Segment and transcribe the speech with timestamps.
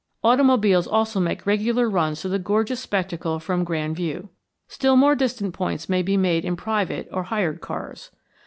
[0.23, 4.29] Automobiles also make regular runs to the gorgeous spectacle from Grand View.
[4.67, 8.09] Still more distant points may be made in private or hired cars.